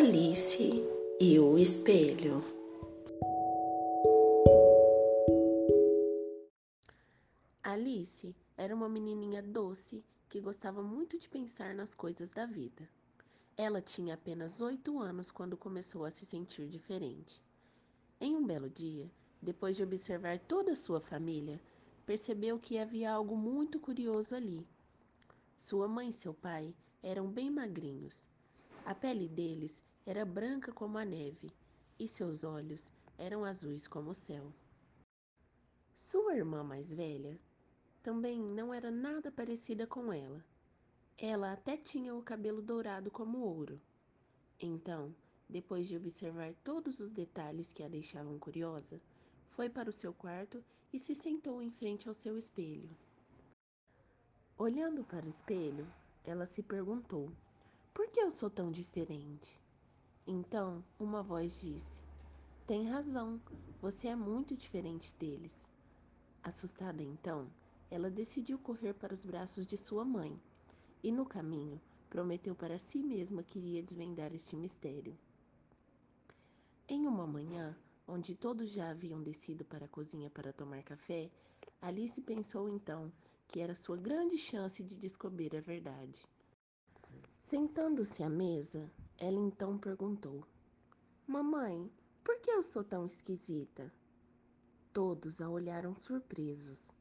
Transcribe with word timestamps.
Alice 0.00 0.82
e 1.20 1.38
o 1.38 1.58
espelho. 1.58 2.42
Alice 7.62 8.34
era 8.56 8.74
uma 8.74 8.88
menininha 8.88 9.42
doce 9.42 10.02
que 10.26 10.40
gostava 10.40 10.82
muito 10.82 11.18
de 11.18 11.28
pensar 11.28 11.74
nas 11.74 11.94
coisas 11.94 12.30
da 12.30 12.46
vida. 12.46 12.88
Ela 13.58 13.82
tinha 13.82 14.14
apenas 14.14 14.62
oito 14.62 14.98
anos 14.98 15.30
quando 15.30 15.54
começou 15.54 16.06
a 16.06 16.10
se 16.10 16.24
sentir 16.24 16.66
diferente. 16.66 17.44
Em 18.18 18.34
um 18.34 18.46
belo 18.46 18.70
dia, 18.70 19.10
depois 19.42 19.76
de 19.76 19.82
observar 19.82 20.38
toda 20.38 20.72
a 20.72 20.76
sua 20.76 21.02
família, 21.02 21.60
percebeu 22.06 22.58
que 22.58 22.78
havia 22.78 23.12
algo 23.12 23.36
muito 23.36 23.78
curioso 23.78 24.34
ali. 24.34 24.66
Sua 25.58 25.86
mãe 25.86 26.08
e 26.08 26.14
seu 26.14 26.32
pai 26.32 26.74
eram 27.02 27.28
bem 27.30 27.50
magrinhos. 27.50 28.26
A 28.86 28.94
pele 28.94 29.28
deles 29.28 29.84
era 30.06 30.24
branca 30.24 30.72
como 30.72 30.98
a 30.98 31.04
neve 31.04 31.52
e 31.98 32.08
seus 32.08 32.42
olhos 32.44 32.92
eram 33.18 33.44
azuis 33.44 33.86
como 33.86 34.10
o 34.10 34.14
céu. 34.14 34.52
Sua 35.94 36.34
irmã 36.34 36.64
mais 36.64 36.92
velha 36.92 37.38
também 38.02 38.40
não 38.40 38.72
era 38.72 38.90
nada 38.90 39.30
parecida 39.30 39.86
com 39.86 40.12
ela. 40.12 40.42
Ela 41.18 41.52
até 41.52 41.76
tinha 41.76 42.14
o 42.14 42.22
cabelo 42.22 42.62
dourado 42.62 43.10
como 43.10 43.40
ouro. 43.40 43.78
Então, 44.58 45.14
depois 45.48 45.86
de 45.86 45.96
observar 45.96 46.54
todos 46.64 47.00
os 47.00 47.10
detalhes 47.10 47.72
que 47.72 47.82
a 47.82 47.88
deixavam 47.88 48.38
curiosa, 48.38 49.00
foi 49.50 49.68
para 49.68 49.90
o 49.90 49.92
seu 49.92 50.14
quarto 50.14 50.64
e 50.92 50.98
se 50.98 51.14
sentou 51.14 51.60
em 51.60 51.70
frente 51.70 52.08
ao 52.08 52.14
seu 52.14 52.38
espelho. 52.38 52.88
Olhando 54.56 55.04
para 55.04 55.26
o 55.26 55.28
espelho, 55.28 55.86
ela 56.24 56.46
se 56.46 56.62
perguntou: 56.62 57.30
por 57.92 58.08
que 58.08 58.20
eu 58.20 58.30
sou 58.30 58.48
tão 58.48 58.70
diferente? 58.70 59.60
Então, 60.32 60.84
uma 60.96 61.24
voz 61.24 61.60
disse: 61.60 62.00
Tem 62.64 62.88
razão, 62.88 63.40
você 63.80 64.06
é 64.06 64.14
muito 64.14 64.56
diferente 64.56 65.12
deles. 65.16 65.68
Assustada 66.40 67.02
então, 67.02 67.50
ela 67.90 68.08
decidiu 68.08 68.56
correr 68.56 68.94
para 68.94 69.12
os 69.12 69.24
braços 69.24 69.66
de 69.66 69.76
sua 69.76 70.04
mãe 70.04 70.40
e, 71.02 71.10
no 71.10 71.26
caminho, 71.26 71.80
prometeu 72.08 72.54
para 72.54 72.78
si 72.78 73.02
mesma 73.02 73.42
que 73.42 73.58
iria 73.58 73.82
desvendar 73.82 74.32
este 74.32 74.54
mistério. 74.54 75.18
Em 76.88 77.08
uma 77.08 77.26
manhã, 77.26 77.76
onde 78.06 78.36
todos 78.36 78.70
já 78.70 78.88
haviam 78.88 79.20
descido 79.20 79.64
para 79.64 79.86
a 79.86 79.88
cozinha 79.88 80.30
para 80.30 80.52
tomar 80.52 80.84
café, 80.84 81.28
Alice 81.82 82.20
pensou 82.20 82.68
então 82.68 83.12
que 83.48 83.58
era 83.58 83.74
sua 83.74 83.96
grande 83.96 84.38
chance 84.38 84.80
de 84.84 84.94
descobrir 84.94 85.56
a 85.56 85.60
verdade. 85.60 86.24
Sentando-se 87.36 88.22
à 88.22 88.30
mesa, 88.30 88.88
ela 89.20 89.38
então 89.38 89.76
perguntou: 89.76 90.46
Mamãe, 91.26 91.92
por 92.24 92.40
que 92.40 92.50
eu 92.50 92.62
sou 92.62 92.82
tão 92.82 93.04
esquisita? 93.04 93.92
Todos 94.94 95.42
a 95.42 95.48
olharam 95.48 95.94
surpresos. 95.94 96.92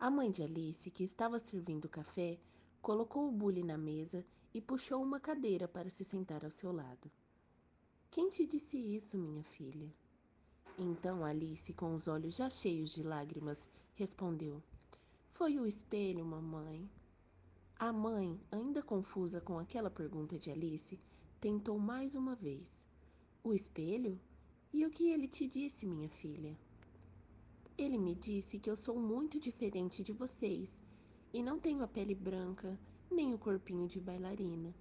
A 0.00 0.10
mãe 0.10 0.32
de 0.32 0.42
Alice, 0.42 0.90
que 0.90 1.04
estava 1.04 1.38
servindo 1.38 1.86
café, 1.86 2.40
colocou 2.80 3.28
o 3.28 3.32
bule 3.32 3.62
na 3.62 3.76
mesa 3.76 4.24
e 4.54 4.60
puxou 4.60 5.02
uma 5.02 5.20
cadeira 5.20 5.68
para 5.68 5.90
se 5.90 6.02
sentar 6.02 6.44
ao 6.44 6.50
seu 6.50 6.72
lado. 6.72 7.10
Quem 8.10 8.30
te 8.30 8.46
disse 8.46 8.78
isso, 8.78 9.18
minha 9.18 9.44
filha? 9.44 9.92
Então 10.78 11.24
Alice, 11.24 11.74
com 11.74 11.94
os 11.94 12.08
olhos 12.08 12.36
já 12.36 12.48
cheios 12.48 12.94
de 12.94 13.02
lágrimas, 13.02 13.68
respondeu: 13.94 14.62
Foi 15.34 15.58
o 15.58 15.66
espelho, 15.66 16.24
mamãe. 16.24 16.88
A 17.78 17.92
mãe, 17.92 18.40
ainda 18.50 18.82
confusa 18.82 19.40
com 19.40 19.58
aquela 19.58 19.90
pergunta 19.90 20.38
de 20.38 20.50
Alice, 20.50 20.98
tentou 21.44 21.78
mais 21.78 22.14
uma 22.14 22.34
vez. 22.34 22.86
O 23.42 23.52
espelho? 23.52 24.18
E 24.72 24.86
o 24.86 24.90
que 24.90 25.10
ele 25.10 25.28
te 25.28 25.46
disse, 25.46 25.84
minha 25.84 26.08
filha? 26.08 26.58
Ele 27.76 27.98
me 27.98 28.14
disse 28.14 28.58
que 28.58 28.70
eu 28.70 28.74
sou 28.74 28.98
muito 28.98 29.38
diferente 29.38 30.02
de 30.02 30.10
vocês 30.10 30.80
e 31.34 31.42
não 31.42 31.60
tenho 31.60 31.82
a 31.82 31.86
pele 31.86 32.14
branca, 32.14 32.80
nem 33.10 33.34
o 33.34 33.38
corpinho 33.38 33.86
de 33.86 34.00
bailarina. 34.00 34.74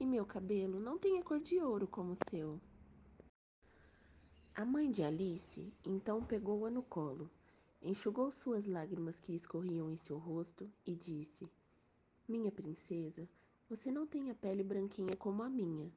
E 0.00 0.04
meu 0.04 0.26
cabelo 0.26 0.80
não 0.80 0.98
tem 0.98 1.16
a 1.20 1.22
cor 1.22 1.38
de 1.38 1.60
ouro 1.60 1.86
como 1.86 2.14
o 2.14 2.28
seu. 2.28 2.60
A 4.52 4.64
mãe 4.64 4.90
de 4.90 5.04
Alice 5.04 5.72
então 5.86 6.24
pegou-a 6.24 6.72
no 6.72 6.82
colo, 6.82 7.30
enxugou 7.80 8.32
suas 8.32 8.66
lágrimas 8.66 9.20
que 9.20 9.32
escorriam 9.32 9.88
em 9.88 9.96
seu 9.96 10.18
rosto 10.18 10.68
e 10.84 10.92
disse: 10.92 11.48
minha 12.26 12.50
princesa, 12.50 13.28
você 13.70 13.92
não 13.92 14.04
tem 14.04 14.32
a 14.32 14.34
pele 14.34 14.64
branquinha 14.64 15.14
como 15.16 15.44
a 15.44 15.48
minha, 15.48 15.92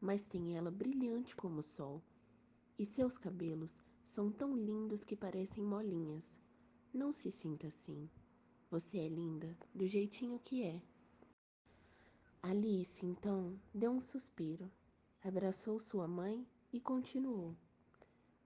mas 0.00 0.26
tem 0.26 0.56
ela 0.56 0.68
brilhante 0.68 1.36
como 1.36 1.60
o 1.60 1.62
sol. 1.62 2.02
E 2.76 2.84
seus 2.84 3.16
cabelos 3.16 3.78
são 4.04 4.32
tão 4.32 4.56
lindos 4.56 5.04
que 5.04 5.14
parecem 5.14 5.62
molinhas. 5.62 6.36
Não 6.92 7.12
se 7.12 7.30
sinta 7.30 7.68
assim. 7.68 8.10
Você 8.68 8.98
é 8.98 9.06
linda 9.06 9.56
do 9.72 9.86
jeitinho 9.86 10.40
que 10.40 10.64
é. 10.64 10.82
Alice, 12.42 13.06
então, 13.06 13.56
deu 13.72 13.92
um 13.92 14.00
suspiro, 14.00 14.68
abraçou 15.22 15.78
sua 15.78 16.08
mãe 16.08 16.44
e 16.72 16.80
continuou. 16.80 17.54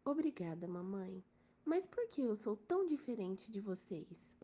Obrigada, 0.04 0.68
mamãe. 0.68 1.24
Mas 1.64 1.86
por 1.86 2.06
que 2.08 2.20
eu 2.20 2.36
sou 2.36 2.54
tão 2.54 2.84
diferente 2.84 3.50
de 3.50 3.62
vocês? 3.62 4.36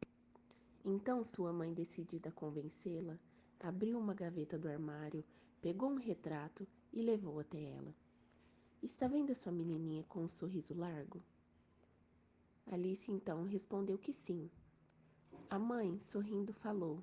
Então 0.82 1.22
sua 1.22 1.52
mãe, 1.52 1.74
decidida 1.74 2.30
a 2.30 2.32
convencê-la, 2.32 3.18
abriu 3.64 3.98
uma 3.98 4.12
gaveta 4.12 4.58
do 4.58 4.68
armário, 4.68 5.24
pegou 5.62 5.90
um 5.90 5.96
retrato 5.96 6.66
e 6.92 7.00
levou 7.00 7.40
até 7.40 7.62
ela. 7.62 7.94
Está 8.82 9.08
vendo 9.08 9.32
a 9.32 9.34
sua 9.34 9.50
menininha 9.50 10.04
com 10.04 10.24
um 10.24 10.28
sorriso 10.28 10.74
largo? 10.74 11.22
Alice 12.66 13.10
então 13.10 13.44
respondeu 13.44 13.96
que 13.96 14.12
sim. 14.12 14.50
A 15.48 15.58
mãe, 15.58 15.98
sorrindo, 15.98 16.52
falou: 16.52 17.02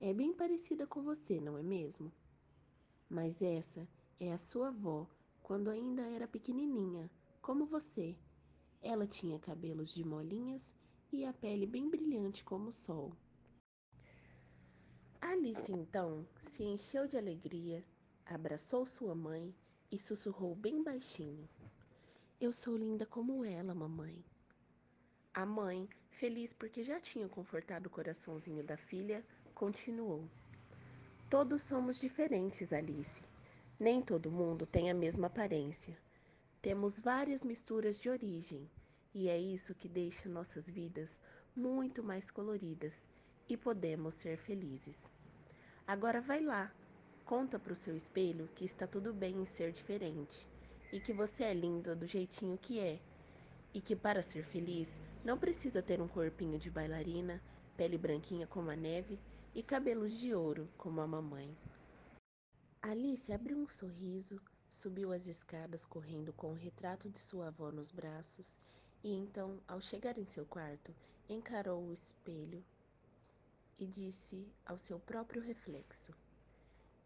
É 0.00 0.14
bem 0.14 0.32
parecida 0.32 0.86
com 0.86 1.02
você, 1.02 1.38
não 1.42 1.58
é 1.58 1.62
mesmo? 1.62 2.10
Mas 3.10 3.42
essa 3.42 3.86
é 4.18 4.32
a 4.32 4.38
sua 4.38 4.68
avó 4.68 5.06
quando 5.42 5.68
ainda 5.68 6.00
era 6.02 6.26
pequenininha, 6.26 7.10
como 7.42 7.66
você. 7.66 8.16
Ela 8.80 9.06
tinha 9.06 9.38
cabelos 9.38 9.92
de 9.92 10.02
molinhas 10.02 10.74
e 11.12 11.26
a 11.26 11.34
pele 11.34 11.66
bem 11.66 11.90
brilhante 11.90 12.42
como 12.42 12.68
o 12.68 12.72
sol. 12.72 13.12
Alice 15.24 15.70
então 15.72 16.26
se 16.40 16.64
encheu 16.64 17.06
de 17.06 17.16
alegria, 17.16 17.84
abraçou 18.26 18.84
sua 18.84 19.14
mãe 19.14 19.54
e 19.88 19.96
sussurrou 19.96 20.52
bem 20.52 20.82
baixinho: 20.82 21.48
Eu 22.40 22.52
sou 22.52 22.76
linda 22.76 23.06
como 23.06 23.44
ela, 23.44 23.72
mamãe. 23.72 24.22
A 25.32 25.46
mãe, 25.46 25.88
feliz 26.10 26.52
porque 26.52 26.82
já 26.82 27.00
tinha 27.00 27.28
confortado 27.28 27.86
o 27.86 27.90
coraçãozinho 27.90 28.64
da 28.64 28.76
filha, 28.76 29.24
continuou: 29.54 30.28
Todos 31.30 31.62
somos 31.62 32.00
diferentes, 32.00 32.72
Alice. 32.72 33.22
Nem 33.78 34.02
todo 34.02 34.28
mundo 34.28 34.66
tem 34.66 34.90
a 34.90 34.94
mesma 34.94 35.28
aparência. 35.28 35.96
Temos 36.60 36.98
várias 36.98 37.44
misturas 37.44 37.96
de 38.00 38.10
origem 38.10 38.68
e 39.14 39.28
é 39.28 39.38
isso 39.38 39.72
que 39.72 39.88
deixa 39.88 40.28
nossas 40.28 40.68
vidas 40.68 41.20
muito 41.54 42.02
mais 42.02 42.28
coloridas 42.28 43.08
e 43.52 43.56
podemos 43.56 44.14
ser 44.14 44.38
felizes. 44.38 45.12
Agora 45.86 46.22
vai 46.22 46.42
lá, 46.42 46.72
conta 47.22 47.58
para 47.58 47.74
o 47.74 47.76
seu 47.76 47.94
espelho 47.94 48.48
que 48.54 48.64
está 48.64 48.86
tudo 48.86 49.12
bem 49.12 49.42
em 49.42 49.44
ser 49.44 49.72
diferente 49.72 50.48
e 50.90 50.98
que 50.98 51.12
você 51.12 51.44
é 51.44 51.52
linda 51.52 51.94
do 51.94 52.06
jeitinho 52.06 52.56
que 52.56 52.80
é 52.80 52.98
e 53.74 53.80
que 53.80 53.94
para 53.94 54.22
ser 54.22 54.42
feliz 54.42 55.02
não 55.22 55.36
precisa 55.36 55.82
ter 55.82 56.00
um 56.00 56.08
corpinho 56.08 56.58
de 56.58 56.70
bailarina, 56.70 57.42
pele 57.76 57.98
branquinha 57.98 58.46
como 58.46 58.70
a 58.70 58.76
neve 58.76 59.20
e 59.54 59.62
cabelos 59.62 60.12
de 60.18 60.34
ouro 60.34 60.66
como 60.78 61.02
a 61.02 61.06
mamãe. 61.06 61.54
Alice 62.80 63.30
abriu 63.34 63.58
um 63.58 63.68
sorriso, 63.68 64.40
subiu 64.66 65.12
as 65.12 65.26
escadas 65.26 65.84
correndo 65.84 66.32
com 66.32 66.52
o 66.52 66.56
retrato 66.56 67.10
de 67.10 67.20
sua 67.20 67.48
avó 67.48 67.70
nos 67.70 67.90
braços 67.90 68.58
e 69.04 69.12
então, 69.12 69.60
ao 69.68 69.78
chegar 69.78 70.16
em 70.16 70.24
seu 70.24 70.46
quarto, 70.46 70.94
encarou 71.28 71.82
o 71.82 71.92
espelho 71.92 72.64
e 73.82 73.86
disse 73.86 74.46
ao 74.64 74.78
seu 74.78 75.00
próprio 75.00 75.42
reflexo: 75.42 76.14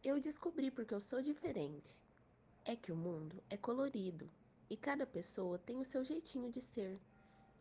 Eu 0.04 0.20
descobri 0.20 0.70
porque 0.70 0.92
eu 0.92 1.00
sou 1.00 1.22
diferente. 1.22 1.98
É 2.66 2.76
que 2.76 2.92
o 2.92 2.96
mundo 2.96 3.42
é 3.48 3.56
colorido 3.56 4.30
e 4.68 4.76
cada 4.76 5.06
pessoa 5.06 5.58
tem 5.58 5.80
o 5.80 5.84
seu 5.86 6.04
jeitinho 6.04 6.52
de 6.52 6.60
ser, 6.60 7.00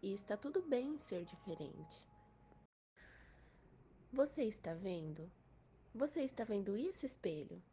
e 0.04 0.14
está 0.14 0.36
tudo 0.36 0.62
bem 0.62 1.00
ser 1.00 1.24
diferente. 1.24 2.06
Você 4.12 4.44
está 4.44 4.74
vendo? 4.74 5.32
Você 5.94 6.22
está 6.22 6.44
vendo 6.44 6.76
isso, 6.76 7.06
espelho? 7.06 7.64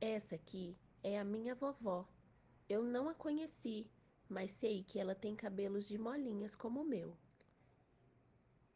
Essa 0.00 0.36
aqui 0.36 0.74
é 1.02 1.18
a 1.18 1.24
minha 1.24 1.54
vovó. 1.54 2.08
Eu 2.70 2.82
não 2.82 3.06
a 3.06 3.14
conheci, 3.14 3.86
mas 4.28 4.50
sei 4.52 4.82
que 4.82 4.98
ela 4.98 5.14
tem 5.14 5.36
cabelos 5.36 5.86
de 5.88 5.98
molinhas 5.98 6.56
como 6.56 6.80
o 6.80 6.88
meu. 6.88 7.14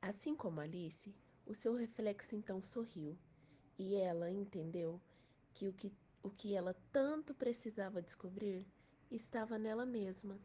Assim 0.03 0.35
como 0.35 0.61
Alice, 0.61 1.15
o 1.46 1.55
seu 1.55 1.75
reflexo 1.75 2.35
então 2.37 2.62
sorriu, 2.62 3.19
e 3.79 3.94
ela 3.96 4.31
entendeu 4.31 5.00
que 5.52 5.69
o 5.69 5.73
que 5.73 5.93
O 6.23 6.31
que 6.31 6.55
ela 6.55 6.75
tanto 6.91 7.35
precisava 7.35 8.00
descobrir 8.00 8.64
estava 9.11 9.58
nela 9.58 9.85
mesma. 9.85 10.41